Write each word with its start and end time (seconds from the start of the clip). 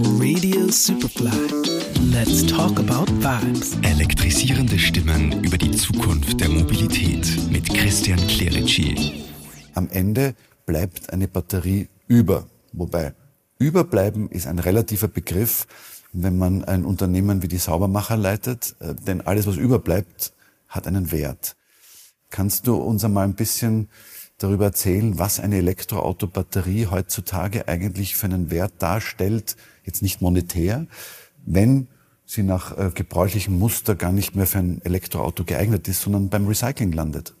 Radio 0.00 0.70
Superfly. 0.70 1.32
Let's 2.12 2.46
talk 2.46 2.78
about 2.78 3.10
vibes. 3.20 3.76
Elektrisierende 3.82 4.78
Stimmen 4.78 5.42
über 5.42 5.58
die 5.58 5.72
Zukunft 5.72 6.40
der 6.40 6.48
Mobilität 6.50 7.26
mit 7.50 7.68
Christian 7.68 8.18
Clerici. 8.28 9.24
Am 9.74 9.88
Ende 9.90 10.36
bleibt 10.66 11.12
eine 11.12 11.26
Batterie 11.26 11.88
über. 12.06 12.46
Wobei 12.72 13.12
überbleiben 13.58 14.30
ist 14.30 14.46
ein 14.46 14.60
relativer 14.60 15.08
Begriff, 15.08 15.66
wenn 16.12 16.38
man 16.38 16.62
ein 16.62 16.84
Unternehmen 16.84 17.42
wie 17.42 17.48
die 17.48 17.58
Saubermacher 17.58 18.16
leitet, 18.16 18.76
äh, 18.78 18.94
denn 18.94 19.20
alles, 19.20 19.48
was 19.48 19.56
überbleibt, 19.56 20.32
hat 20.68 20.86
einen 20.86 21.10
Wert. 21.10 21.56
Kannst 22.30 22.68
du 22.68 22.76
uns 22.76 23.04
einmal 23.04 23.24
ein 23.24 23.34
bisschen 23.34 23.88
darüber 24.38 24.66
erzählen, 24.66 25.18
was 25.18 25.40
eine 25.40 25.56
Elektroautobatterie 25.56 26.86
heutzutage 26.86 27.68
eigentlich 27.68 28.16
für 28.16 28.26
einen 28.26 28.50
Wert 28.50 28.74
darstellt, 28.78 29.56
jetzt 29.84 30.00
nicht 30.02 30.22
monetär, 30.22 30.86
wenn 31.44 31.88
sie 32.24 32.42
nach 32.42 32.76
äh, 32.76 32.90
gebräuchlichem 32.94 33.58
Muster 33.58 33.94
gar 33.94 34.12
nicht 34.12 34.36
mehr 34.36 34.46
für 34.46 34.58
ein 34.58 34.80
Elektroauto 34.84 35.44
geeignet 35.44 35.88
ist, 35.88 36.02
sondern 36.02 36.28
beim 36.28 36.46
Recycling 36.46 36.92
landet. 36.92 37.34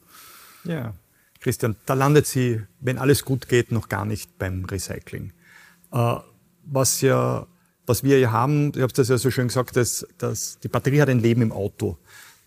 Ja, 0.64 0.94
Christian, 1.40 1.76
da 1.86 1.94
landet 1.94 2.26
sie, 2.26 2.62
wenn 2.80 2.98
alles 2.98 3.24
gut 3.24 3.48
geht, 3.48 3.70
noch 3.70 3.88
gar 3.88 4.04
nicht 4.04 4.38
beim 4.38 4.64
Recycling. 4.64 5.32
Äh, 5.92 6.16
was 6.64 7.00
ja, 7.00 7.46
was 7.86 8.02
wir 8.02 8.18
ja 8.18 8.32
haben, 8.32 8.72
ich 8.74 8.82
habe 8.82 8.92
das 8.92 9.08
ja 9.08 9.18
so 9.18 9.30
schön 9.30 9.48
gesagt, 9.48 9.76
dass, 9.76 10.06
dass 10.18 10.58
die 10.60 10.68
Batterie 10.68 11.00
hat 11.00 11.08
ein 11.08 11.20
Leben 11.20 11.42
im 11.42 11.52
Auto. 11.52 11.98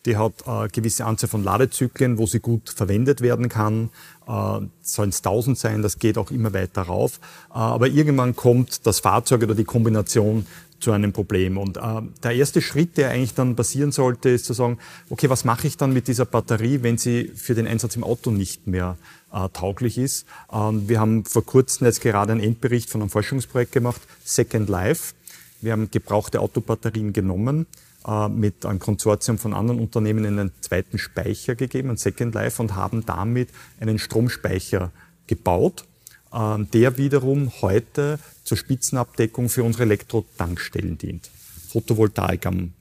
Die 0.05 0.17
hat 0.17 0.47
eine 0.47 0.69
gewisse 0.69 1.05
Anzahl 1.05 1.29
von 1.29 1.43
Ladezyklen, 1.43 2.17
wo 2.17 2.25
sie 2.25 2.39
gut 2.39 2.69
verwendet 2.69 3.21
werden 3.21 3.49
kann. 3.49 3.89
Äh, 4.27 4.65
Sollen 4.81 5.09
es 5.09 5.17
1000 5.17 5.57
sein, 5.57 5.81
das 5.81 5.99
geht 5.99 6.17
auch 6.17 6.31
immer 6.31 6.53
weiter 6.53 6.83
rauf. 6.83 7.19
Äh, 7.49 7.57
aber 7.57 7.87
irgendwann 7.87 8.35
kommt 8.35 8.85
das 8.87 8.99
Fahrzeug 8.99 9.43
oder 9.43 9.55
die 9.55 9.63
Kombination 9.63 10.45
zu 10.79 10.91
einem 10.91 11.13
Problem. 11.13 11.57
Und 11.57 11.77
äh, 11.77 12.01
der 12.23 12.31
erste 12.31 12.61
Schritt, 12.61 12.97
der 12.97 13.11
eigentlich 13.11 13.35
dann 13.35 13.55
passieren 13.55 13.91
sollte, 13.91 14.29
ist 14.29 14.45
zu 14.45 14.53
sagen, 14.53 14.79
okay, 15.09 15.29
was 15.29 15.45
mache 15.45 15.67
ich 15.67 15.77
dann 15.77 15.93
mit 15.93 16.07
dieser 16.07 16.25
Batterie, 16.25 16.81
wenn 16.81 16.97
sie 16.97 17.31
für 17.35 17.53
den 17.53 17.67
Einsatz 17.67 17.95
im 17.95 18.03
Auto 18.03 18.31
nicht 18.31 18.67
mehr 18.67 18.97
äh, 19.31 19.47
tauglich 19.53 19.97
ist. 19.97 20.25
Ähm, 20.51 20.89
wir 20.89 20.99
haben 20.99 21.23
vor 21.25 21.45
kurzem 21.45 21.85
jetzt 21.85 22.01
gerade 22.01 22.31
einen 22.31 22.41
Endbericht 22.41 22.89
von 22.89 23.01
einem 23.01 23.09
Forschungsprojekt 23.09 23.71
gemacht, 23.71 24.01
Second 24.23 24.67
Life. 24.67 25.13
Wir 25.61 25.73
haben 25.73 25.91
gebrauchte 25.91 26.39
Autobatterien 26.39 27.13
genommen, 27.13 27.61
äh, 27.61 27.90
mit 28.29 28.65
einem 28.65 28.79
Konsortium 28.79 29.37
von 29.37 29.53
anderen 29.53 29.79
Unternehmen 29.79 30.25
in 30.25 30.39
einen 30.39 30.51
zweiten 30.61 30.97
Speicher 30.97 31.55
gegeben, 31.55 31.89
einen 31.89 31.97
Second 31.97 32.33
Life, 32.33 32.61
und 32.61 32.75
haben 32.75 33.05
damit 33.05 33.49
einen 33.79 33.99
Stromspeicher 33.99 34.91
gebaut, 35.27 35.85
äh, 36.33 36.57
der 36.73 36.97
wiederum 36.97 37.51
heute 37.61 38.19
zur 38.43 38.57
Spitzenabdeckung 38.57 39.49
für 39.49 39.63
unsere 39.63 39.83
Elektrotankstellen 39.83 40.97
dient. 40.97 41.29
Photovoltaik 41.69 42.45
am 42.47 42.73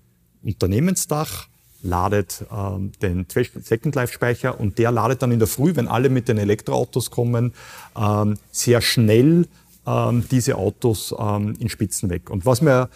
Unternehmensdach, 0.43 1.49
ladet 1.83 2.45
ähm, 2.53 2.93
den 3.01 3.27
Second 3.29 3.95
Life 3.95 4.13
Speicher 4.13 4.61
und 4.61 4.79
der 4.79 4.91
ladet 4.91 5.23
dann 5.23 5.33
in 5.33 5.39
der 5.39 5.49
Früh, 5.49 5.75
wenn 5.77 5.89
alle 5.89 6.11
mit 6.11 6.29
den 6.29 6.39
Elektroautos 6.39 7.11
kommen, 7.11 7.55
ähm, 7.97 8.37
sehr 8.51 8.81
schnell 8.81 9.47
ähm, 9.87 10.25
diese 10.31 10.57
Autos 10.57 11.15
ähm, 11.19 11.57
in 11.59 11.69
Spitzen 11.69 12.11
weg. 12.11 12.31
Und 12.31 12.45
was 12.47 12.61
mir 12.61 12.91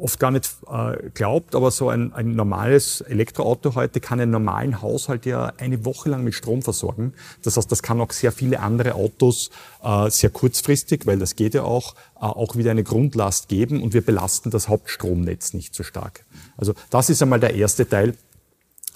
oft 0.00 0.18
gar 0.18 0.30
nicht 0.30 0.50
äh, 0.70 1.10
glaubt, 1.14 1.54
aber 1.54 1.70
so 1.70 1.88
ein, 1.88 2.12
ein 2.12 2.34
normales 2.34 3.00
Elektroauto 3.00 3.74
heute 3.74 4.00
kann 4.00 4.20
einen 4.20 4.30
normalen 4.30 4.82
Haushalt 4.82 5.26
ja 5.26 5.52
eine 5.58 5.84
Woche 5.84 6.10
lang 6.10 6.24
mit 6.24 6.34
Strom 6.34 6.62
versorgen. 6.62 7.14
Das 7.42 7.56
heißt, 7.56 7.70
das 7.70 7.82
kann 7.82 8.00
auch 8.00 8.12
sehr 8.12 8.32
viele 8.32 8.60
andere 8.60 8.94
Autos 8.94 9.50
äh, 9.82 10.10
sehr 10.10 10.30
kurzfristig, 10.30 11.06
weil 11.06 11.18
das 11.18 11.36
geht 11.36 11.54
ja 11.54 11.62
auch, 11.62 11.94
äh, 12.16 12.20
auch 12.20 12.56
wieder 12.56 12.70
eine 12.70 12.84
Grundlast 12.84 13.48
geben 13.48 13.82
und 13.82 13.94
wir 13.94 14.04
belasten 14.04 14.50
das 14.50 14.68
Hauptstromnetz 14.68 15.54
nicht 15.54 15.74
so 15.74 15.82
stark. 15.82 16.24
Also 16.56 16.74
das 16.90 17.10
ist 17.10 17.22
einmal 17.22 17.40
der 17.40 17.54
erste 17.54 17.88
Teil. 17.88 18.14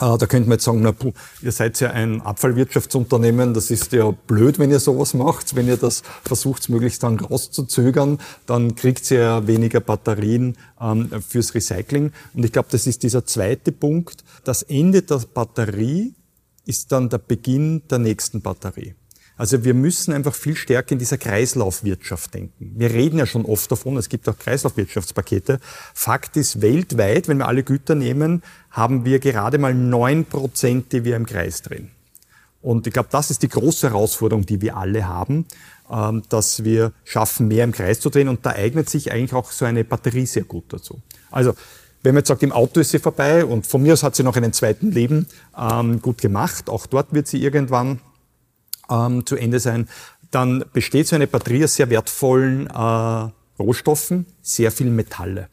Äh, 0.01 0.19
da 0.19 0.27
könnte 0.27 0.49
man 0.49 0.57
jetzt 0.57 0.65
sagen, 0.65 0.83
na, 0.83 0.93
ihr 1.43 1.53
seid 1.53 1.79
ja 1.81 1.91
ein 1.91 2.21
Abfallwirtschaftsunternehmen, 2.21 3.55
das 3.55 3.71
ist 3.71 3.93
ja 3.93 4.11
blöd, 4.11 4.59
wenn 4.59 4.71
ihr 4.71 4.81
sowas 4.81 5.15
macht. 5.15 5.55
Wenn 5.55 5.69
ihr 5.69 5.77
das 5.77 6.03
versucht, 6.25 6.69
möglichst 6.69 7.03
dann 7.03 7.21
rauszuzögern, 7.21 8.19
dann 8.47 8.75
kriegt 8.75 9.09
ihr 9.11 9.21
ja 9.21 9.47
weniger 9.47 9.81
Batterien 9.81 10.57
ähm, 10.81 11.11
fürs 11.27 11.55
Recycling. 11.55 12.13
Und 12.35 12.45
ich 12.45 12.53
glaube, 12.53 12.69
das 12.71 12.87
ist 12.87 13.03
dieser 13.03 13.25
zweite 13.25 13.71
Punkt. 13.71 14.25
Das 14.43 14.63
Ende 14.63 15.03
der 15.03 15.23
Batterie 15.33 16.15
ist 16.67 16.91
dann 16.91 17.09
der 17.09 17.19
Beginn 17.19 17.83
der 17.89 17.99
nächsten 17.99 18.41
Batterie. 18.41 18.95
Also 19.37 19.65
wir 19.65 19.75
müssen 19.75 20.15
einfach 20.15 20.35
viel 20.35 20.55
stärker 20.55 20.93
in 20.93 20.99
dieser 20.99 21.19
Kreislaufwirtschaft 21.19 22.35
denken. 22.35 22.73
Wir 22.77 22.91
reden 22.91 23.19
ja 23.19 23.27
schon 23.27 23.45
oft 23.45 23.71
davon, 23.71 23.97
es 23.97 24.09
gibt 24.09 24.29
auch 24.29 24.39
Kreislaufwirtschaftspakete. 24.39 25.59
Fakt 25.93 26.37
ist, 26.37 26.61
weltweit, 26.63 27.27
wenn 27.27 27.39
wir 27.39 27.49
alle 27.49 27.65
Güter 27.65 27.97
nehmen, 27.97 28.43
haben 28.71 29.05
wir 29.05 29.19
gerade 29.19 29.59
mal 29.59 29.75
neun 29.75 30.25
Prozent, 30.25 30.93
die 30.93 31.05
wir 31.05 31.17
im 31.17 31.27
Kreis 31.27 31.63
drehen. 31.63 31.91
Und 32.63 32.87
ich 32.87 32.93
glaube, 32.93 33.09
das 33.13 33.31
ist 33.31 33.43
die 33.43 33.49
große 33.49 33.91
Herausforderung, 33.91 34.47
die 34.47 34.63
wir 34.63 34.77
alle 34.77 35.07
haben, 35.07 35.47
ähm, 35.91 36.23
dass 36.29 36.65
wir 36.65 36.93
schaffen, 37.05 37.49
mehr 37.49 37.65
im 37.65 37.73
Kreis 37.73 38.01
zu 38.01 38.09
drehen. 38.09 38.29
Und 38.29 38.47
da 38.47 38.51
eignet 38.51 38.89
sich 38.89 39.13
eigentlich 39.13 39.35
auch 39.35 39.51
so 39.51 39.65
eine 39.65 39.85
Batterie 39.85 40.27
sehr 40.27 40.45
gut 40.45 40.73
dazu. 40.73 41.03
Also 41.31 41.55
wenn 42.03 42.15
man 42.15 42.21
jetzt 42.21 42.29
sagt, 42.29 42.43
im 42.43 42.53
Auto 42.53 42.81
ist 42.81 42.91
sie 42.91 42.99
vorbei 42.99 43.45
und 43.45 43.67
von 43.67 43.83
mir 43.83 43.95
aus 43.95 44.03
hat 44.03 44.15
sie 44.15 44.23
noch 44.23 44.37
einen 44.37 44.53
zweiten 44.53 44.93
Leben 44.93 45.27
ähm, 45.59 46.01
gut 46.01 46.21
gemacht, 46.21 46.71
auch 46.71 46.87
dort 46.87 47.13
wird 47.13 47.27
sie 47.27 47.43
irgendwann 47.43 48.01
ähm, 48.91 49.27
zu 49.27 49.37
Ende 49.37 49.61
sein, 49.61 49.89
dann 50.31 50.65
besteht 50.73 51.07
so 51.07 51.17
eine 51.17 51.27
Batterie 51.27 51.65
aus 51.65 51.75
sehr 51.75 51.91
wertvollen 51.91 52.67
äh, 52.67 53.31
Rohstoffen, 53.59 54.27
sehr 54.43 54.73
viel 54.73 54.91
Metalle. 54.91 55.49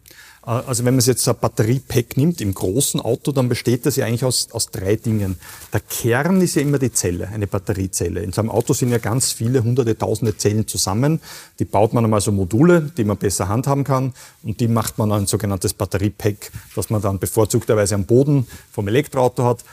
Äh, 0.46 0.50
also 0.50 0.86
wenn 0.86 0.96
man 0.96 1.06
jetzt 1.06 1.28
ein 1.28 1.36
Batteriepack 1.40 2.18
nimmt 2.18 2.42
im 2.42 2.54
großen 2.54 3.00
Auto, 3.00 3.32
dann 3.32 3.50
besteht 3.50 3.86
das 3.86 3.96
ja 3.96 4.06
eigentlich 4.06 4.26
aus, 4.26 4.50
aus 4.52 4.68
drei 4.68 4.96
Dingen. 4.96 5.38
Der 5.74 5.82
Kern 5.82 6.42
ist 6.42 6.56
ja 6.56 6.62
immer 6.62 6.80
die 6.80 6.92
Zelle, 6.92 7.28
eine 7.28 7.48
Batteriezelle. 7.48 8.22
In 8.22 8.32
so 8.32 8.42
einem 8.42 8.50
Auto 8.50 8.74
sind 8.74 8.90
ja 8.90 8.98
ganz 8.98 9.32
viele 9.32 9.64
hunderte, 9.64 9.98
tausende 9.98 10.38
Zellen 10.38 10.68
zusammen. 10.68 11.22
Die 11.60 11.66
baut 11.66 11.94
man 11.94 12.04
einmal 12.04 12.22
so 12.22 12.32
Module, 12.32 12.92
die 12.98 13.04
man 13.04 13.18
besser 13.18 13.48
handhaben 13.48 13.84
kann 13.84 14.14
und 14.44 14.60
die 14.60 14.68
macht 14.68 14.98
man 14.98 15.12
ein 15.12 15.28
sogenanntes 15.28 15.74
Batteriepack, 15.74 16.52
das 16.76 16.90
man 16.90 17.02
dann 17.02 17.20
bevorzugterweise 17.20 17.96
am 17.96 18.06
Boden 18.06 18.48
vom 18.72 18.88
Elektroauto 18.88 19.44
hat. 19.46 19.64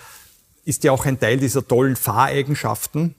Ist 0.64 0.84
ja 0.84 0.92
auch 0.92 1.06
ein 1.06 1.18
Teil 1.18 1.38
dieser 1.38 1.66
tollen 1.66 1.96
Fahreigenschaften, 1.96 3.14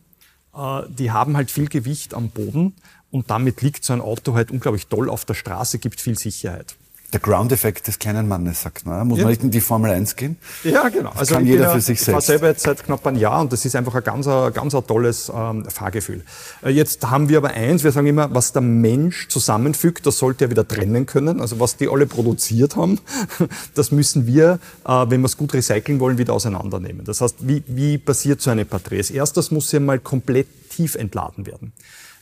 die 0.53 1.11
haben 1.11 1.37
halt 1.37 1.51
viel 1.51 1.67
Gewicht 1.67 2.13
am 2.13 2.29
Boden 2.29 2.73
und 3.11 3.29
damit 3.29 3.61
liegt 3.61 3.83
so 3.83 3.93
ein 3.93 4.01
Auto 4.01 4.33
halt 4.33 4.51
unglaublich 4.51 4.87
toll 4.87 5.09
auf 5.09 5.25
der 5.25 5.33
Straße, 5.33 5.79
gibt 5.79 6.01
viel 6.01 6.17
Sicherheit. 6.17 6.75
Der 7.11 7.19
Ground-Effekt 7.19 7.87
des 7.87 7.97
kleinen 7.97 8.27
Mannes, 8.27 8.61
sagt 8.61 8.85
man. 8.85 9.07
Muss 9.07 9.17
ja. 9.17 9.23
man 9.23 9.31
nicht 9.31 9.43
in 9.43 9.49
die 9.49 9.61
Formel 9.61 9.89
1 9.89 10.15
gehen? 10.15 10.37
Ja, 10.63 10.89
genau. 10.89 11.09
Das 11.09 11.19
also 11.19 11.35
kann 11.35 11.45
jeder 11.45 11.71
für 11.71 11.81
sich 11.81 11.99
ich 11.99 12.01
selbst. 12.01 12.07
Ich 12.07 12.13
war 12.13 12.21
selber 12.21 12.47
jetzt 12.49 12.61
seit 12.61 12.83
knapp 12.83 13.05
einem 13.07 13.17
Jahr 13.17 13.41
und 13.41 13.51
das 13.51 13.65
ist 13.65 13.75
einfach 13.75 13.95
ein 13.95 14.03
ganz, 14.03 14.27
ganz 14.27 14.75
ein 14.75 14.85
tolles 14.85 15.31
ähm, 15.33 15.65
Fahrgefühl. 15.65 16.23
Äh, 16.63 16.69
jetzt 16.69 17.09
haben 17.09 17.27
wir 17.27 17.39
aber 17.39 17.49
eins, 17.49 17.83
wir 17.83 17.91
sagen 17.91 18.05
immer, 18.05 18.33
was 18.35 18.53
der 18.53 18.61
Mensch 18.61 19.27
zusammenfügt, 19.27 20.05
das 20.05 20.19
sollte 20.19 20.45
er 20.45 20.51
wieder 20.51 20.67
trennen 20.67 21.07
können. 21.07 21.41
Also 21.41 21.59
was 21.59 21.77
die 21.77 21.89
alle 21.89 22.05
produziert 22.05 22.75
haben, 22.75 22.99
das 23.73 23.91
müssen 23.91 24.27
wir, 24.27 24.59
äh, 24.85 25.05
wenn 25.07 25.21
wir 25.21 25.25
es 25.25 25.37
gut 25.37 25.53
recyceln 25.55 25.99
wollen, 25.99 26.19
wieder 26.19 26.33
auseinandernehmen. 26.33 27.05
Das 27.05 27.21
heißt, 27.21 27.47
wie, 27.47 27.63
wie 27.65 27.97
passiert 27.97 28.41
so 28.41 28.51
eine 28.51 28.65
Batterie? 28.65 28.97
Als 28.97 29.09
erstes 29.09 29.49
muss 29.49 29.71
sie 29.71 29.79
mal 29.79 29.97
komplett 29.97 30.47
tief 30.69 30.93
entladen 30.93 31.47
werden. 31.47 31.73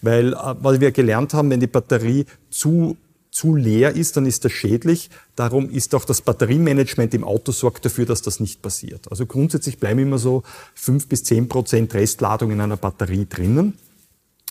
Weil, 0.02 0.34
äh, 0.34 0.38
weil 0.62 0.80
wir 0.80 0.92
gelernt 0.92 1.34
haben, 1.34 1.50
wenn 1.50 1.60
die 1.60 1.68
Batterie 1.68 2.26
zu 2.50 2.96
zu 3.38 3.56
leer 3.56 3.96
ist, 3.96 4.18
dann 4.18 4.26
ist 4.26 4.46
das 4.46 4.52
schädlich. 4.52 5.12
Darum 5.36 5.70
ist 5.70 5.94
auch 5.94 6.06
das 6.06 6.22
Batteriemanagement 6.22 7.14
im 7.14 7.24
Auto 7.24 7.52
sorgt 7.52 7.86
dafür, 7.86 8.08
dass 8.08 8.24
das 8.24 8.40
nicht 8.40 8.64
passiert. 8.64 9.12
Also 9.12 9.28
grundsätzlich 9.28 9.78
bleiben 9.78 10.00
immer 10.00 10.18
so 10.18 10.42
fünf 10.74 11.08
bis 11.08 11.24
zehn 11.24 11.48
Prozent 11.48 11.94
Restladung 11.94 12.50
in 12.50 12.62
einer 12.62 12.78
Batterie 12.78 13.28
drinnen. 13.30 13.78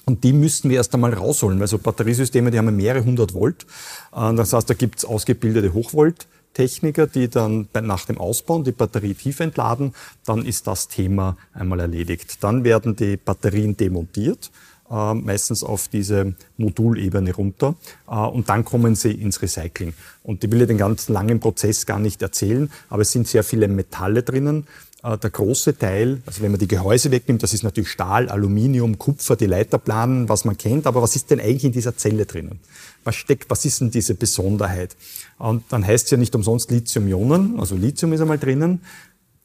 Und 0.05 0.23
die 0.23 0.33
müssten 0.33 0.71
wir 0.71 0.77
erst 0.77 0.95
einmal 0.95 1.13
rausholen, 1.13 1.59
weil 1.59 1.67
so 1.67 1.79
Batteriesysteme, 1.79 2.53
die 2.53 2.59
haben 2.59 2.77
mehrere 2.77 3.05
hundert 3.05 3.35
Volt. 3.35 3.67
Äh, 4.15 4.33
das 4.37 4.53
heißt, 4.53 4.71
da 4.71 4.75
gibt 4.75 4.99
es 4.99 5.05
ausgebildete 5.05 5.75
Hochvolttechniker, 5.75 7.09
die 7.09 7.29
dann 7.29 7.69
nach 7.83 8.05
dem 8.05 8.19
Ausbauen 8.19 8.63
die 8.63 8.71
Batterie 8.71 9.15
tief 9.15 9.41
entladen. 9.41 9.95
Dann 10.25 10.47
ist 10.47 10.69
das 10.69 10.87
Thema 10.87 11.37
einmal 11.53 11.81
erledigt. 11.81 12.45
Dann 12.45 12.63
werden 12.63 12.95
die 12.95 13.17
Batterien 13.17 13.77
demontiert 13.77 14.53
äh, 14.91 15.15
meistens 15.15 15.63
auf 15.63 15.89
diese 15.89 16.35
Modulebene 16.57 17.35
runter 17.35 17.75
äh, 18.09 18.15
und 18.15 18.49
dann 18.49 18.65
kommen 18.65 18.95
sie 18.95 19.13
ins 19.13 19.43
Recycling. 19.43 19.95
Und 20.23 20.43
ich 20.45 20.51
will 20.51 20.61
ja 20.61 20.67
den 20.67 20.79
ganz 20.79 21.09
langen 21.09 21.41
Prozess 21.41 21.87
gar 21.87 21.99
nicht 21.99 22.23
erzählen, 22.23 22.71
aber 22.89 23.03
es 23.03 23.13
sind 23.13 23.29
sehr 23.29 23.45
viele 23.45 23.69
Metalle 23.69 24.23
drinnen. 24.23 24.67
Äh, 25.03 25.19
der 25.19 25.31
große 25.31 25.79
Teil, 25.79 26.23
also 26.27 26.43
wenn 26.43 26.51
man 26.51 26.61
die 26.61 26.69
Gehäuse 26.69 27.11
wegnimmt, 27.11 27.43
das 27.43 27.55
ist 27.55 27.63
natürlich 27.63 27.91
Stahl, 27.91 28.29
Aluminium, 28.29 28.99
Kupfer, 28.99 29.37
die 29.37 29.47
Leiterplanen, 29.47 30.29
was 30.29 30.45
man 30.45 30.57
kennt, 30.57 30.87
aber 30.87 31.03
was 31.03 31.17
ist 31.17 31.31
denn 31.31 31.41
eigentlich 31.41 31.65
in 31.65 31.73
dieser 31.73 31.97
Zelle 31.97 32.27
drinnen? 32.27 32.61
Was 33.05 33.15
steckt, 33.15 33.51
was 33.51 33.65
ist 33.65 33.81
denn 33.81 33.91
diese 33.91 34.15
Besonderheit? 34.15 34.97
Und 35.39 35.65
dann 35.71 35.87
heißt 35.87 36.07
es 36.07 36.11
ja 36.11 36.17
nicht 36.17 36.35
umsonst 36.35 36.71
Lithium-Ionen, 36.71 37.61
also 37.61 37.77
Lithium 37.77 38.13
ist 38.13 38.21
einmal 38.21 38.39
drinnen. 38.39 38.81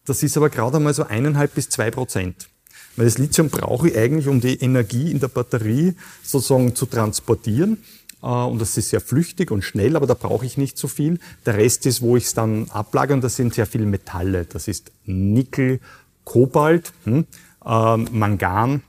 Das 0.05 0.23
ist 0.23 0.35
aber 0.35 0.49
gerade 0.49 0.77
einmal 0.77 0.93
so 0.93 1.03
eineinhalb 1.03 1.53
bis 1.53 1.69
zwei 1.69 1.91
Prozent. 1.91 2.47
Weil 2.95 3.05
das 3.05 3.17
Lithium 3.17 3.49
brauche 3.49 3.89
ich 3.89 3.97
eigentlich, 3.97 4.27
um 4.27 4.41
die 4.41 4.55
Energie 4.55 5.11
in 5.11 5.19
der 5.19 5.29
Batterie 5.29 5.95
sozusagen 6.23 6.75
zu 6.75 6.85
transportieren. 6.85 7.77
äh, 8.21 8.27
und 8.27 8.59
das 8.59 8.77
ist 8.77 8.89
sehr 8.89 9.01
flüchtig 9.01 9.51
und 9.51 9.63
schnell, 9.63 9.95
aber 9.95 10.07
da 10.07 10.13
brauche 10.13 10.45
ich 10.45 10.57
nicht 10.57 10.77
so 10.77 10.87
viel. 10.87 11.19
Der 11.45 11.57
Rest 11.57 11.85
ist, 11.85 12.01
wo 12.01 12.17
ich 12.17 12.25
es 12.25 12.33
dann 12.33 12.69
ablagere 12.69 13.15
und 13.15 13.23
das 13.23 13.35
sind 13.35 13.53
sehr 13.53 13.65
viele 13.65 13.85
Metalle. 13.85 14.45
Das 14.45 14.67
ist 14.67 14.91
Nickel, 15.05 15.79
Kobalt, 16.23 16.93
hm, 17.05 17.25
äh, 17.65 17.97
Mangan, 17.97 18.83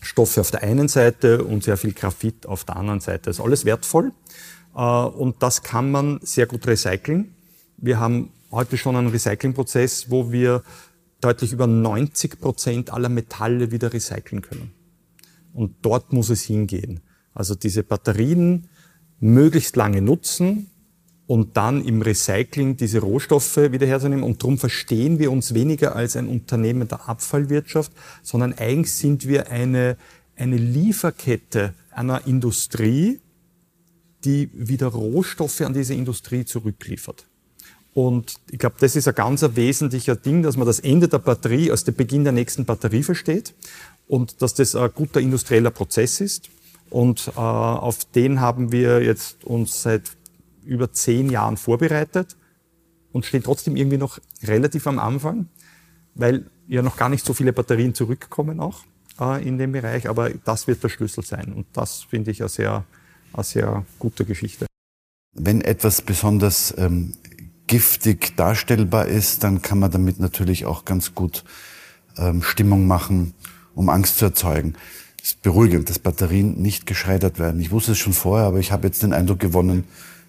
Stoffe 0.00 0.40
auf 0.40 0.50
der 0.50 0.62
einen 0.62 0.88
Seite 0.88 1.42
und 1.44 1.64
sehr 1.64 1.76
viel 1.76 1.92
Graphit 1.92 2.46
auf 2.46 2.64
der 2.64 2.76
anderen 2.76 3.00
Seite. 3.00 3.24
Das 3.26 3.36
ist 3.36 3.44
alles 3.44 3.64
wertvoll 3.64 4.12
äh, 4.76 4.80
und 4.80 5.42
das 5.42 5.62
kann 5.62 5.90
man 5.90 6.20
sehr 6.22 6.46
gut 6.46 6.66
recyceln. 6.66 7.34
Wir 7.76 7.98
haben 7.98 8.30
heute 8.50 8.76
schon 8.76 8.96
einen 8.96 9.08
Recyclingprozess, 9.08 10.10
wo 10.10 10.32
wir 10.32 10.62
deutlich 11.20 11.52
über 11.52 11.66
90 11.66 12.40
Prozent 12.40 12.92
aller 12.92 13.08
Metalle 13.08 13.70
wieder 13.70 13.92
recyceln 13.92 14.42
können. 14.42 14.72
Und 15.52 15.76
dort 15.82 16.12
muss 16.12 16.30
es 16.30 16.42
hingehen. 16.42 17.00
Also 17.34 17.54
diese 17.54 17.82
Batterien 17.82 18.68
möglichst 19.20 19.76
lange 19.76 20.02
nutzen 20.02 20.70
und 21.26 21.56
dann 21.56 21.84
im 21.84 22.02
Recycling 22.02 22.76
diese 22.76 23.00
Rohstoffe 23.00 23.56
wieder 23.56 23.86
herzunehmen. 23.86 24.24
Und 24.24 24.42
darum 24.42 24.58
verstehen 24.58 25.18
wir 25.18 25.30
uns 25.30 25.54
weniger 25.54 25.94
als 25.94 26.16
ein 26.16 26.28
Unternehmen 26.28 26.88
der 26.88 27.08
Abfallwirtschaft, 27.08 27.92
sondern 28.22 28.54
eigentlich 28.54 28.94
sind 28.94 29.26
wir 29.28 29.50
eine, 29.50 29.96
eine 30.36 30.56
Lieferkette 30.56 31.74
einer 31.90 32.26
Industrie, 32.26 33.20
die 34.24 34.50
wieder 34.54 34.88
Rohstoffe 34.88 35.60
an 35.60 35.74
diese 35.74 35.94
Industrie 35.94 36.44
zurückliefert. 36.44 37.26
Und 37.98 38.36
ich 38.52 38.60
glaube, 38.60 38.76
das 38.78 38.94
ist 38.94 39.08
ein 39.08 39.14
ganz 39.16 39.44
wesentlicher 39.56 40.14
Ding, 40.14 40.44
dass 40.44 40.56
man 40.56 40.68
das 40.68 40.78
Ende 40.78 41.08
der 41.08 41.18
Batterie 41.18 41.72
als 41.72 41.82
den 41.82 41.96
Beginn 41.96 42.22
der 42.22 42.32
nächsten 42.32 42.64
Batterie 42.64 43.02
versteht 43.02 43.54
und 44.06 44.40
dass 44.40 44.54
das 44.54 44.76
ein 44.76 44.88
guter 44.94 45.20
industrieller 45.20 45.72
Prozess 45.72 46.20
ist. 46.20 46.48
Und 46.90 47.26
äh, 47.26 47.40
auf 47.40 48.04
den 48.04 48.40
haben 48.40 48.70
wir 48.70 49.02
jetzt 49.02 49.44
uns 49.44 49.82
seit 49.82 50.12
über 50.64 50.92
zehn 50.92 51.28
Jahren 51.28 51.56
vorbereitet 51.56 52.36
und 53.10 53.26
stehen 53.26 53.42
trotzdem 53.42 53.74
irgendwie 53.74 53.98
noch 53.98 54.20
relativ 54.44 54.86
am 54.86 55.00
Anfang, 55.00 55.48
weil 56.14 56.46
ja 56.68 56.82
noch 56.82 56.96
gar 56.96 57.08
nicht 57.08 57.26
so 57.26 57.34
viele 57.34 57.52
Batterien 57.52 57.94
zurückkommen 57.96 58.60
auch 58.60 58.84
äh, 59.20 59.44
in 59.44 59.58
dem 59.58 59.72
Bereich. 59.72 60.08
Aber 60.08 60.30
das 60.30 60.68
wird 60.68 60.84
der 60.84 60.88
Schlüssel 60.88 61.24
sein. 61.24 61.52
Und 61.52 61.66
das 61.72 62.04
finde 62.04 62.30
ich 62.30 62.42
eine 62.42 62.48
sehr, 62.48 62.84
eine 63.32 63.42
sehr 63.42 63.84
gute 63.98 64.24
Geschichte. 64.24 64.66
Wenn 65.34 65.62
etwas 65.62 66.00
besonders 66.00 66.72
ähm, 66.78 67.14
giftig 67.68 68.36
darstellbar 68.36 69.06
ist, 69.06 69.44
dann 69.44 69.62
kann 69.62 69.78
man 69.78 69.90
damit 69.90 70.18
natürlich 70.18 70.66
auch 70.66 70.84
ganz 70.84 71.14
gut 71.14 71.44
ähm, 72.16 72.42
Stimmung 72.42 72.88
machen, 72.88 73.34
um 73.74 73.88
Angst 73.88 74.18
zu 74.18 74.24
erzeugen. 74.24 74.74
Es 75.22 75.30
ist 75.30 75.42
beruhigend, 75.42 75.88
dass 75.88 75.98
Batterien 75.98 76.60
nicht 76.60 76.86
geschreddert 76.86 77.38
werden. 77.38 77.60
Ich 77.60 77.70
wusste 77.70 77.92
es 77.92 77.98
schon 77.98 78.12
vorher, 78.12 78.46
aber 78.46 78.58
ich 78.58 78.72
habe 78.72 78.86
jetzt 78.86 79.02
den 79.02 79.12
Eindruck 79.12 79.38
gewonnen, 79.38 79.84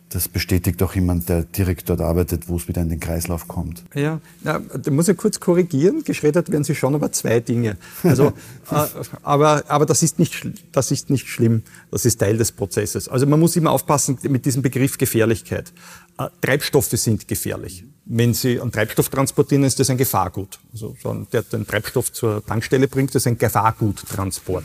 das 0.09 0.27
bestätigt 0.27 0.81
auch 0.81 0.95
jemand, 0.95 1.29
der 1.29 1.43
direkt 1.43 1.87
dort 1.87 2.01
arbeitet, 2.01 2.49
wo 2.49 2.55
es 2.55 2.67
wieder 2.67 2.81
in 2.81 2.89
den 2.89 2.99
Kreislauf 2.99 3.47
kommt. 3.47 3.83
Ja, 3.93 4.19
ja 4.43 4.59
da 4.59 4.91
muss 4.91 5.07
ich 5.07 5.15
kurz 5.15 5.39
korrigieren. 5.39 6.03
Geschreddert 6.03 6.51
werden 6.51 6.63
sie 6.63 6.73
schon, 6.73 6.95
aber 6.95 7.11
zwei 7.11 7.39
Dinge. 7.39 7.77
Also, 8.03 8.33
äh, 8.71 8.85
aber, 9.21 9.63
aber 9.67 9.85
das 9.85 10.01
ist 10.01 10.17
nicht, 10.17 10.47
das 10.71 10.89
ist 10.89 11.11
nicht 11.11 11.27
schlimm. 11.27 11.61
Das 11.91 12.05
ist 12.05 12.17
Teil 12.19 12.37
des 12.37 12.51
Prozesses. 12.51 13.07
Also 13.07 13.27
man 13.27 13.39
muss 13.39 13.55
immer 13.55 13.69
aufpassen 13.69 14.17
mit 14.23 14.45
diesem 14.45 14.63
Begriff 14.63 14.97
Gefährlichkeit. 14.97 15.71
Äh, 16.19 16.27
Treibstoffe 16.41 16.89
sind 16.91 17.27
gefährlich. 17.27 17.85
Wenn 18.11 18.33
Sie 18.33 18.59
einen 18.59 18.71
Treibstoff 18.71 19.09
transportieren, 19.09 19.63
ist 19.63 19.79
das 19.79 19.89
ein 19.91 19.97
Gefahrgut. 19.97 20.59
Also 20.73 20.95
der 21.31 21.43
den 21.43 21.65
Treibstoff 21.65 22.11
zur 22.11 22.43
Tankstelle 22.43 22.87
bringt, 22.87 23.13
ist 23.13 23.27
ein 23.27 23.37
Gefahrguttransport. 23.37 24.63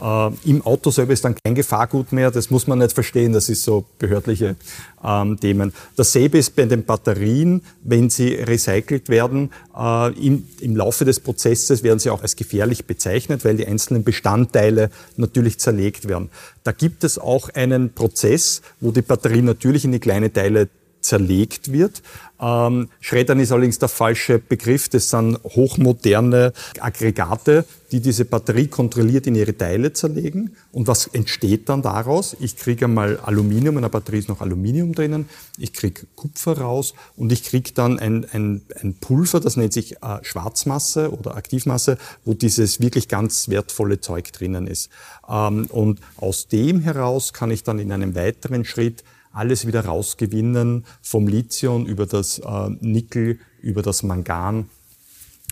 Äh, 0.00 0.30
Im 0.44 0.60
Auto 0.66 0.90
selber 0.90 1.14
ist 1.14 1.24
dann 1.24 1.34
kein 1.42 1.54
Gefahrgut 1.54 2.12
mehr, 2.12 2.30
das 2.30 2.50
muss 2.50 2.66
man 2.66 2.78
nicht 2.78 2.92
verstehen, 2.92 3.32
das 3.32 3.48
ist 3.48 3.62
so 3.62 3.86
behördliche 3.98 4.56
ähm, 5.02 5.40
Themen. 5.40 5.72
Dasselbe 5.96 6.36
ist 6.36 6.54
bei 6.54 6.66
den 6.66 6.84
Batterien, 6.84 7.62
wenn 7.82 8.10
sie 8.10 8.34
recycelt 8.34 9.08
werden, 9.08 9.50
äh, 9.74 10.12
im, 10.24 10.46
im 10.60 10.76
Laufe 10.76 11.06
des 11.06 11.20
Prozesses 11.20 11.82
werden 11.82 12.00
sie 12.00 12.10
auch 12.10 12.20
als 12.20 12.36
gefährlich 12.36 12.84
bezeichnet, 12.84 13.46
weil 13.46 13.56
die 13.56 13.66
einzelnen 13.66 14.04
Bestandteile 14.04 14.90
natürlich 15.16 15.58
zerlegt 15.58 16.06
werden. 16.06 16.28
Da 16.64 16.72
gibt 16.72 17.02
es 17.02 17.18
auch 17.18 17.48
einen 17.48 17.94
Prozess, 17.94 18.60
wo 18.80 18.90
die 18.90 19.02
Batterie 19.02 19.42
natürlich 19.42 19.86
in 19.86 19.92
die 19.92 20.00
kleine 20.00 20.30
Teile 20.30 20.68
zerlegt 21.04 21.72
wird. 21.72 22.02
Ähm, 22.40 22.88
Schreddern 23.00 23.38
ist 23.38 23.52
allerdings 23.52 23.78
der 23.78 23.88
falsche 23.88 24.38
Begriff. 24.38 24.88
Das 24.88 25.10
sind 25.10 25.38
hochmoderne 25.44 26.52
Aggregate, 26.80 27.64
die 27.92 28.00
diese 28.00 28.24
Batterie 28.24 28.66
kontrolliert 28.66 29.26
in 29.26 29.34
ihre 29.34 29.56
Teile 29.56 29.92
zerlegen. 29.92 30.56
Und 30.72 30.88
was 30.88 31.06
entsteht 31.06 31.68
dann 31.68 31.82
daraus? 31.82 32.36
Ich 32.40 32.56
kriege 32.56 32.86
einmal 32.86 33.18
Aluminium, 33.18 33.76
in 33.76 33.82
der 33.82 33.88
Batterie 33.88 34.18
ist 34.18 34.28
noch 34.28 34.40
Aluminium 34.40 34.94
drinnen. 34.94 35.28
Ich 35.58 35.72
kriege 35.72 36.02
Kupfer 36.16 36.58
raus 36.58 36.94
und 37.16 37.30
ich 37.30 37.44
kriege 37.44 37.70
dann 37.72 37.98
ein, 37.98 38.26
ein, 38.32 38.62
ein 38.80 38.94
Pulver, 38.94 39.40
das 39.40 39.56
nennt 39.56 39.72
sich 39.72 40.02
äh, 40.02 40.18
Schwarzmasse 40.22 41.12
oder 41.12 41.36
Aktivmasse, 41.36 41.98
wo 42.24 42.34
dieses 42.34 42.80
wirklich 42.80 43.08
ganz 43.08 43.48
wertvolle 43.48 44.00
Zeug 44.00 44.32
drinnen 44.32 44.66
ist. 44.66 44.90
Ähm, 45.28 45.66
und 45.66 46.00
aus 46.16 46.48
dem 46.48 46.80
heraus 46.80 47.32
kann 47.32 47.50
ich 47.50 47.62
dann 47.62 47.78
in 47.78 47.92
einem 47.92 48.14
weiteren 48.14 48.64
Schritt 48.64 49.04
alles 49.34 49.66
wieder 49.66 49.84
rausgewinnen, 49.84 50.86
vom 51.02 51.28
Lithium 51.28 51.86
über 51.86 52.06
das 52.06 52.38
äh, 52.38 52.70
Nickel, 52.80 53.38
über 53.60 53.82
das 53.82 54.02
Mangan 54.02 54.68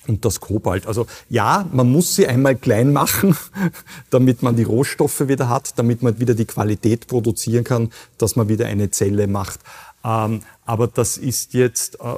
und 0.07 0.25
das 0.25 0.41
Kobalt. 0.41 0.87
Also 0.87 1.07
ja, 1.29 1.69
man 1.73 1.91
muss 1.91 2.17
sie 2.17 2.27
einmal 2.27 2.57
klein 2.57 2.93
machen, 2.93 3.37
damit 4.11 4.43
man 4.43 4.57
die 4.57 4.63
Rohstoffe 4.63 5.29
wieder 5.29 5.49
hat, 5.49 5.79
damit 5.79 6.03
man 6.03 6.19
wieder 6.19 6.35
die 6.35 6.45
Qualität 6.45 7.07
produzieren 7.07 7.65
kann, 7.65 7.91
dass 8.19 8.37
man 8.37 8.49
wieder 8.49 8.67
eine 8.67 8.91
Zelle 8.91 9.27
macht. 9.27 9.61
Ähm, 10.05 10.43
aber 10.65 10.87
das 10.89 11.19
ist 11.19 11.55
jetzt 11.55 12.01
äh, 12.01 12.17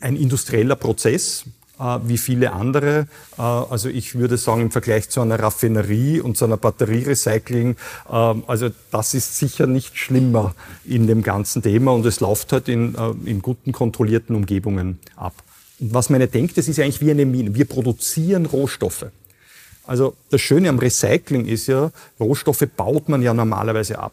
ein 0.00 0.16
industrieller 0.16 0.76
Prozess. 0.76 1.44
Äh, 1.80 1.98
wie 2.04 2.18
viele 2.18 2.52
andere. 2.52 3.06
Äh, 3.38 3.42
also 3.42 3.88
ich 3.88 4.14
würde 4.14 4.36
sagen, 4.36 4.60
im 4.60 4.70
Vergleich 4.70 5.08
zu 5.08 5.22
einer 5.22 5.38
Raffinerie 5.40 6.20
und 6.20 6.36
zu 6.36 6.44
einer 6.44 6.58
Batterierecycling, 6.58 7.76
äh, 8.10 8.12
also 8.12 8.68
das 8.90 9.14
ist 9.14 9.38
sicher 9.38 9.66
nicht 9.66 9.96
schlimmer 9.96 10.54
in 10.84 11.06
dem 11.06 11.22
ganzen 11.22 11.62
Thema 11.62 11.92
und 11.92 12.04
es 12.04 12.20
läuft 12.20 12.52
halt 12.52 12.68
in, 12.68 12.94
in 13.24 13.40
guten, 13.40 13.72
kontrollierten 13.72 14.36
Umgebungen 14.36 14.98
ab. 15.16 15.32
Und 15.78 15.94
was 15.94 16.10
man 16.10 16.20
ja 16.20 16.26
denkt, 16.26 16.58
das 16.58 16.68
ist 16.68 16.76
ja 16.76 16.84
eigentlich 16.84 17.00
wie 17.00 17.10
eine 17.10 17.24
Mine. 17.24 17.54
Wir 17.54 17.64
produzieren 17.64 18.44
Rohstoffe. 18.44 19.06
Also 19.86 20.14
das 20.28 20.42
Schöne 20.42 20.68
am 20.68 20.78
Recycling 20.78 21.46
ist 21.46 21.66
ja, 21.66 21.90
Rohstoffe 22.18 22.66
baut 22.76 23.08
man 23.08 23.22
ja 23.22 23.32
normalerweise 23.32 23.98
ab. 23.98 24.12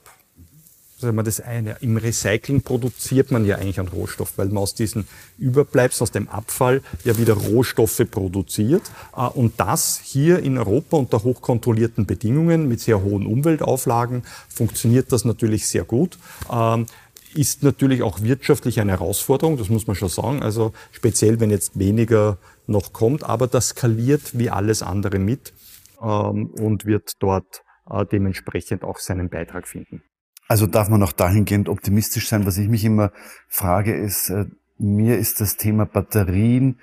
Das 0.98 1.04
ist 1.04 1.10
immer 1.10 1.22
das 1.22 1.40
eine. 1.40 1.78
Im 1.82 1.96
Recycling 1.96 2.64
produziert 2.64 3.30
man 3.30 3.46
ja 3.46 3.58
eigentlich 3.58 3.80
einen 3.80 3.90
Rohstoff, 3.90 4.34
weil 4.38 4.48
man 4.48 4.58
aus 4.58 4.74
diesen 4.74 5.08
Überbleibseln, 5.38 6.02
aus 6.02 6.12
dem 6.12 6.28
Abfall 6.28 6.82
ja 7.04 7.20
wieder 7.20 7.36
Rohstoffe 7.36 8.02
produziert. 8.10 8.82
Äh, 9.16 9.28
und 9.28 9.60
das 9.60 10.02
hier 10.04 10.40
in 10.40 10.58
Europa 10.58 10.98
unter 10.98 11.24
hochkontrollierten 11.24 12.08
Bedingungen 12.08 12.68
mit 12.68 12.80
sehr 12.80 13.04
hohen 13.04 13.28
Umweltauflagen 13.28 14.24
funktioniert 14.50 15.12
das 15.12 15.24
natürlich 15.24 15.68
sehr 15.68 15.84
gut. 15.84 16.18
Ähm, 16.52 16.88
ist 17.36 17.62
natürlich 17.62 18.02
auch 18.02 18.24
wirtschaftlich 18.24 18.80
eine 18.80 18.94
Herausforderung, 18.94 19.58
das 19.58 19.70
muss 19.70 19.86
man 19.86 19.96
schon 19.96 20.10
sagen. 20.10 20.42
Also 20.42 20.74
speziell, 20.92 21.40
wenn 21.40 21.52
jetzt 21.52 21.78
weniger 21.78 22.40
noch 22.66 22.92
kommt, 22.92 23.24
aber 23.24 23.46
das 23.46 23.70
skaliert 23.70 24.40
wie 24.40 24.50
alles 24.50 24.82
andere 24.82 25.20
mit 25.20 25.54
ähm, 26.02 26.48
und 26.48 26.88
wird 26.88 27.12
dort 27.20 27.62
äh, 27.88 28.04
dementsprechend 28.04 28.84
auch 28.84 28.98
seinen 28.98 29.30
Beitrag 29.30 29.68
finden. 29.68 30.02
Also 30.48 30.66
darf 30.66 30.90
man 30.90 31.04
auch 31.04 31.12
dahingehend 31.12 31.70
optimistisch 31.70 32.30
sein. 32.30 32.46
Was 32.46 32.58
ich 32.58 32.70
mich 32.70 32.86
immer 32.86 33.12
frage, 33.48 33.94
ist, 33.94 34.30
äh, 34.30 34.46
mir 34.78 35.18
ist 35.18 35.42
das 35.42 35.58
Thema 35.58 35.86
Batterien 35.86 36.80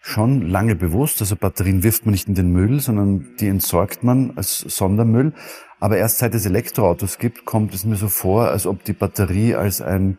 schon 0.00 0.42
lange 0.42 0.76
bewusst. 0.76 1.20
Also 1.20 1.36
Batterien 1.36 1.82
wirft 1.82 2.06
man 2.06 2.12
nicht 2.12 2.28
in 2.28 2.34
den 2.34 2.50
Müll, 2.50 2.80
sondern 2.80 3.36
die 3.40 3.48
entsorgt 3.48 4.04
man 4.04 4.32
als 4.36 4.60
Sondermüll. 4.60 5.32
Aber 5.80 5.96
erst 5.96 6.18
seit 6.18 6.34
es 6.34 6.46
Elektroautos 6.46 7.18
gibt, 7.18 7.44
kommt 7.44 7.74
es 7.74 7.84
mir 7.84 7.96
so 7.96 8.08
vor, 8.08 8.48
als 8.48 8.66
ob 8.66 8.84
die 8.84 8.92
Batterie 8.92 9.54
als 9.54 9.80
ein 9.80 10.18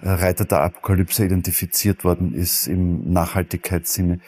äh, 0.00 0.10
Reiter 0.10 0.44
der 0.44 0.60
Apokalypse 0.60 1.24
identifiziert 1.24 2.04
worden 2.04 2.34
ist 2.34 2.66
im 2.66 3.12
Nachhaltigkeitssinne. 3.12 4.20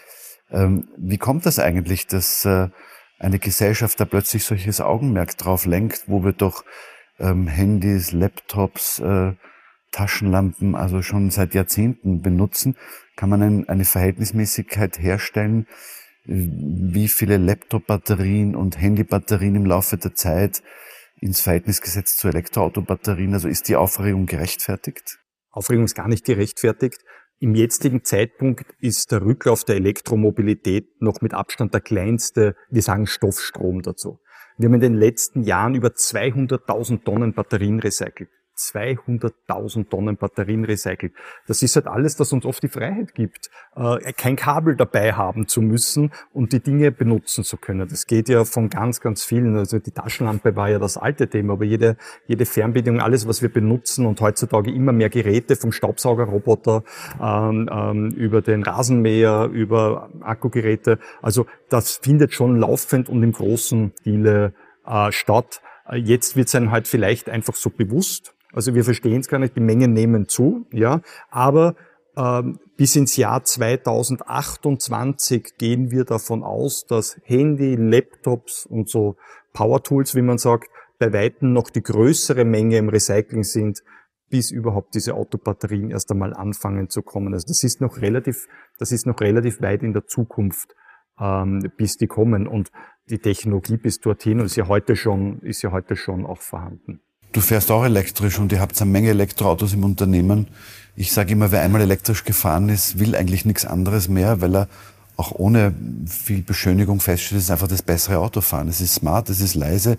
Ähm, 0.51 0.89
wie 0.97 1.19
kommt 1.19 1.47
das 1.47 1.59
eigentlich, 1.59 2.07
dass 2.07 2.45
äh, 2.45 2.69
eine 3.19 3.39
Gesellschaft 3.39 4.01
da 4.01 4.05
plötzlich 4.05 4.45
solches 4.45 4.81
Augenmerk 4.81 5.37
drauf 5.37 5.67
lenkt, 5.67 6.05
wo 6.07 6.25
wir 6.25 6.33
doch 6.33 6.65
ähm, 7.19 7.47
Handys, 7.47 8.13
Laptops, 8.13 9.01
äh, 9.01 9.33
Taschenlampen, 9.93 10.75
also 10.75 11.03
schon 11.03 11.31
seit 11.31 11.55
Jahrzehnten 11.55 12.21
benutzen, 12.23 12.77
kann 13.17 13.31
man 13.31 13.43
ein, 13.43 13.69
eine 13.69 13.85
Verhältnismäßigkeit 13.85 14.99
herstellen, 14.99 15.67
wie 16.25 17.09
viele 17.09 17.39
Laptop-Batterien 17.39 18.55
und 18.55 18.79
Handy-Batterien 18.79 19.55
im 19.55 19.65
Laufe 19.65 19.97
der 19.97 20.15
Zeit 20.15 20.63
ins 21.21 21.41
Verhältnis 21.41 21.81
gesetzt 21.81 22.19
zu 22.19 22.29
Elektroautobatterien. 22.29 23.33
Also 23.33 23.49
ist 23.49 23.69
die 23.69 23.77
Aufregung 23.77 24.27
gerechtfertigt? 24.27 25.19
Aufregung 25.51 25.85
ist 25.85 25.95
gar 25.95 26.09
nicht 26.09 26.27
gerechtfertigt. 26.27 27.01
Im 27.41 27.55
jetzigen 27.55 28.05
Zeitpunkt 28.05 28.67
ist 28.81 29.11
der 29.13 29.23
Rücklauf 29.23 29.65
der 29.65 29.77
Elektromobilität 29.77 31.01
noch 31.01 31.21
mit 31.21 31.35
Abstand 31.35 31.73
der 31.73 31.81
kleinste, 31.81 32.57
wir 32.69 32.83
sagen 32.83 33.07
Stoffstrom 33.07 33.83
dazu. 33.83 34.21
Wir 34.59 34.67
haben 34.67 34.75
in 34.75 34.81
den 34.81 34.95
letzten 34.95 35.45
Jahren 35.45 35.77
über 35.77 35.91
200.000 35.91 37.05
Tonnen 37.05 37.33
Batterien 37.33 37.79
recycelt. 37.79 38.29
200.000 38.59 39.89
Tonnen 39.89 40.17
Batterien 40.17 40.65
recycelt. 40.65 41.13
Das 41.47 41.63
ist 41.63 41.77
halt 41.77 41.87
alles, 41.87 42.17
das 42.17 42.33
uns 42.33 42.45
oft 42.45 42.63
die 42.63 42.69
Freiheit 42.69 43.15
gibt, 43.15 43.51
äh, 43.77 44.13
kein 44.13 44.37
Kabel 44.37 44.77
dabei 44.77 45.13
haben 45.13 45.47
zu 45.47 45.63
müssen 45.63 46.11
und 46.33 46.53
die 46.53 46.61
Dinge 46.61 46.91
benutzen 46.91 47.45
zu 47.45 47.57
können. 47.57 47.89
Das 47.89 48.07
geht 48.07 48.29
ja 48.29 48.45
von 48.45 48.69
ganz, 48.69 49.01
ganz 49.01 49.25
vielen. 49.25 49.57
Also 49.57 49.79
die 49.79 49.93
Taschenlampe 49.93 50.57
war 50.57 50.69
ja 50.69 50.79
das 50.79 50.97
alte 50.97 51.29
Thema, 51.29 51.55
aber 51.55 51.65
jede, 51.65 51.97
jede 52.27 52.45
Fernbedienung, 52.45 53.01
alles, 53.01 53.27
was 53.29 53.43
wir 53.43 53.49
benutzen 53.49 54.07
und 54.07 54.21
heutzutage 54.21 54.73
immer 54.73 54.93
mehr 54.93 55.11
Geräte, 55.11 55.57
vom 55.57 55.73
Staubsaugerroboter 55.73 56.83
ähm, 57.23 57.69
ähm, 57.73 58.11
über 58.11 58.43
den 58.43 58.63
Rasenmäher, 58.63 59.49
über 59.53 60.11
Akkugeräte. 60.21 60.99
Also 61.23 61.47
das 61.69 61.99
findet 61.99 62.35
schon 62.35 62.59
laufend 62.59 63.09
und 63.09 63.23
im 63.23 63.33
großen 63.33 63.93
Stile 64.01 64.55
äh, 64.87 65.13
statt. 65.13 65.61
Äh, 65.89 65.97
jetzt 65.97 66.37
wird 66.37 66.49
es 66.49 66.55
einem 66.55 66.71
halt 66.71 66.89
vielleicht 66.89 67.29
einfach 67.29 67.55
so 67.55 67.71
bewusst, 67.71 68.35
also 68.53 68.75
wir 68.75 68.85
verstehen 68.85 69.21
es 69.21 69.29
gar 69.29 69.39
nicht, 69.39 69.57
die 69.57 69.61
Mengen 69.61 69.93
nehmen 69.93 70.29
zu, 70.29 70.67
ja, 70.73 71.01
aber 71.31 71.77
ähm, 72.17 72.59
bis 72.77 72.97
ins 72.97 73.17
Jahr 73.17 73.45
2028 73.45 75.57
gehen 75.59 75.91
wir 75.91 76.05
davon 76.05 76.43
aus, 76.43 76.87
dass 76.87 77.21
Handy, 77.25 77.77
Laptops 77.77 78.67
und 78.67 78.89
so 78.89 79.17
Power 79.53 79.83
Tools, 79.83 80.15
wie 80.15 80.23
man 80.23 80.39
sagt, 80.39 80.69
bei 80.99 81.13
Weitem 81.13 81.53
noch 81.53 81.71
die 81.71 81.83
größere 81.83 82.45
Menge 82.45 82.79
im 82.79 82.89
Recycling 82.89 83.45
sind, 83.45 83.83
bis 84.31 84.51
überhaupt 84.51 84.95
diese 84.95 85.15
Autobatterien 85.15 85.91
erst 85.91 86.11
einmal 86.11 86.35
anfangen 86.35 86.89
zu 86.89 87.03
kommen. 87.03 87.35
Also 87.35 87.47
das 87.47 87.65
ist 87.65 87.81
noch 87.81 88.01
relativ, 88.01 88.47
das 88.79 88.93
ist 88.93 89.07
noch 89.07 89.21
relativ 89.21 89.61
weit 89.63 89.83
in 89.83 89.93
der 89.93 90.07
Zukunft, 90.07 90.75
ähm, 91.21 91.71
bis 91.77 91.97
die 91.97 92.09
kommen. 92.09 92.47
Und 92.47 92.71
die 93.09 93.19
Technologie 93.19 93.77
bis 93.77 94.01
dorthin 94.01 94.41
ist 94.41 94.57
ja 94.57 94.69
heute 94.69 94.97
schon, 94.97 95.41
ist 95.41 95.63
ja 95.63 95.73
heute 95.73 95.97
schon 95.97 96.27
auch 96.27 96.41
vorhanden. 96.41 97.01
Du 97.33 97.41
fährst 97.41 97.71
auch 97.71 97.85
elektrisch 97.85 98.39
und 98.39 98.53
ihr 98.53 98.61
habt 98.61 98.81
eine 98.81 98.91
Menge 98.91 99.11
Elektroautos 99.11 99.75
im 99.75 99.85
Unternehmen. 99.85 100.49
Ich 100.97 101.13
sage 101.13 101.33
immer, 101.33 101.53
wer 101.53 101.63
einmal 101.63 101.83
elektrisch 101.83 102.25
gefahren 102.25 102.69
ist, 102.69 102.99
will 102.99 103.15
eigentlich 103.15 103.45
nichts 103.45 103.65
anderes 103.65 104.09
mehr, 104.09 104.41
weil 104.41 104.57
er 104.57 104.69
auch 105.17 105.33
ohne 105.33 105.75
viel 106.07 106.43
Beschönigung 106.43 107.01
feststellt, 107.01 107.39
es 107.39 107.45
ist 107.47 107.51
einfach 107.51 107.69
das 107.69 107.83
bessere 107.83 108.19
Autofahren. 108.19 108.69
Es 108.69 108.81
ist 108.81 108.95
smart, 108.95 109.29
es 109.31 109.41
ist 109.41 109.55
leise, 109.55 109.99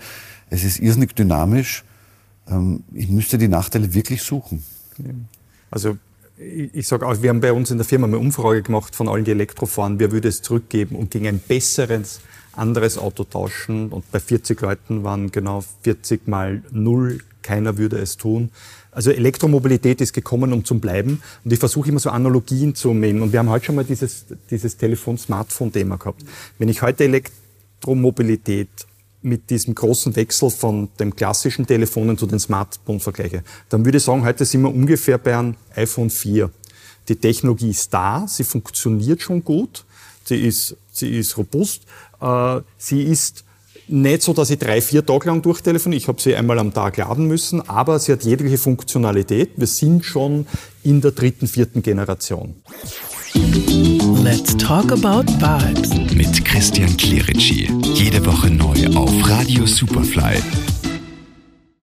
es 0.50 0.64
ist 0.64 0.80
irrsinnig 0.80 1.14
dynamisch. 1.14 1.84
Ähm, 2.50 2.84
ich 2.94 3.10
müsste 3.10 3.38
die 3.38 3.50
Nachteile 3.50 3.94
wirklich 3.94 4.24
suchen. 4.24 4.64
Also 5.70 5.98
ich 6.38 6.88
sage 6.88 7.06
auch, 7.06 7.22
wir 7.22 7.30
haben 7.30 7.42
bei 7.42 7.52
uns 7.52 7.70
in 7.70 7.78
der 7.78 7.86
Firma 7.86 8.08
eine 8.08 8.18
Umfrage 8.18 8.64
gemacht 8.64 8.96
von 8.96 9.10
allen, 9.10 9.26
die 9.26 9.32
Elektro 9.32 9.66
fahren, 9.66 10.00
wer 10.00 10.12
würde 10.12 10.30
es 10.30 10.42
zurückgeben 10.42 10.96
und 10.96 11.12
gegen 11.12 11.28
ein 11.28 11.40
besseres 11.40 12.22
anderes 12.60 12.98
Auto 12.98 13.24
tauschen 13.24 13.90
und 13.90 14.12
bei 14.12 14.20
40 14.20 14.60
Leuten 14.62 15.04
waren 15.04 15.32
genau 15.32 15.64
40 15.84 16.28
mal 16.28 16.62
null, 16.72 17.20
keiner 17.42 17.78
würde 17.78 17.98
es 17.98 18.18
tun. 18.18 18.52
Also 18.92 19.12
Elektromobilität 19.12 20.02
ist 20.02 20.14
gekommen, 20.14 20.52
um 20.52 20.66
zu 20.66 20.80
bleiben. 20.80 21.22
Und 21.44 21.54
ich 21.54 21.60
versuche 21.60 21.90
immer 21.90 22.00
so 22.00 22.10
Analogien 22.10 22.76
zu 22.76 22.94
nehmen. 22.94 23.22
Und 23.22 23.32
wir 23.32 23.40
haben 23.40 23.50
heute 23.50 23.66
schon 23.66 23.76
mal 23.76 23.86
dieses, 23.86 24.26
dieses 24.50 24.78
Telefon-Smartphone-Thema 24.78 25.98
gehabt. 25.98 26.24
Wenn 26.58 26.70
ich 26.70 26.82
heute 26.82 27.06
Elektromobilität 27.06 28.70
mit 29.22 29.50
diesem 29.50 29.76
großen 29.76 30.16
Wechsel 30.16 30.50
von 30.50 30.90
dem 31.00 31.16
klassischen 31.16 31.68
Telefonen 31.68 32.18
zu 32.18 32.26
den 32.26 32.40
Smartphones 32.40 33.04
vergleiche, 33.04 33.44
dann 33.70 33.86
würde 33.86 33.98
ich 33.98 34.04
sagen, 34.04 34.24
heute 34.24 34.46
sind 34.46 34.62
wir 34.62 34.74
ungefähr 34.74 35.18
bei 35.18 35.38
einem 35.38 35.56
iPhone 35.76 36.10
4. 36.10 36.50
Die 37.08 37.16
Technologie 37.16 37.70
ist 37.70 37.94
da, 37.94 38.26
sie 38.28 38.44
funktioniert 38.44 39.22
schon 39.22 39.44
gut, 39.44 39.86
sie 40.30 40.38
ist, 40.38 40.78
sie 40.92 41.18
ist 41.18 41.38
robust, 41.38 41.84
äh, 42.22 42.62
sie 42.78 43.04
ist 43.04 43.44
nicht 43.88 44.22
so, 44.22 44.34
dass 44.34 44.50
ich 44.52 44.60
drei, 44.60 44.82
vier 44.82 45.06
Tage 45.06 45.28
lang 45.28 45.42
durchtelefoniere. 45.42 45.98
Ich 45.98 46.08
habe 46.08 46.22
sie 46.22 46.36
einmal 46.36 46.60
am 46.60 46.74
Tag 46.74 46.98
laden 46.98 47.26
müssen, 47.26 47.68
aber 47.68 48.00
sie 48.00 48.12
hat 48.12 48.24
jegliche 48.24 48.58
Funktionalität. 48.58 49.52
Wir 49.58 49.68
sind 49.68 50.06
schon 50.06 50.46
in 50.84 51.02
der 51.02 51.12
dritten, 51.12 51.48
vierten 51.48 51.82
Generation. 51.82 52.56
Let's 54.24 54.56
talk 54.58 54.92
about 54.92 55.26
vibes. 55.40 55.90
Mit 56.14 56.46
Christian 56.46 56.96
Clerici. 56.98 57.72
Jede 57.96 58.24
Woche 58.26 58.50
neu 58.50 58.88
auf 58.96 59.12
Radio 59.28 59.66
Superfly. 59.66 60.38